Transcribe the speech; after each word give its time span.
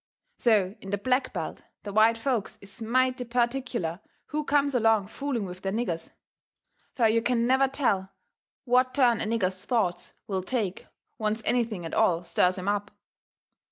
So 0.39 0.75
in 0.81 0.89
the 0.89 0.97
black 0.97 1.31
belt 1.31 1.61
the 1.83 1.93
white 1.93 2.17
folks 2.17 2.57
is 2.59 2.81
mighty 2.81 3.23
pertic'ler 3.23 3.99
who 4.29 4.43
comes 4.43 4.73
along 4.73 5.09
fooling 5.09 5.45
with 5.45 5.61
their 5.61 5.71
niggers. 5.71 6.09
Fur 6.95 7.05
you 7.05 7.21
can 7.21 7.45
never 7.45 7.67
tell 7.67 8.09
what 8.65 8.95
turn 8.95 9.21
a 9.21 9.25
nigger's 9.25 9.63
thoughts 9.63 10.13
will 10.25 10.41
take, 10.41 10.87
once 11.19 11.43
anything 11.45 11.85
at 11.85 11.93
all 11.93 12.23
stirs 12.23 12.57
'em 12.57 12.67
up. 12.67 12.89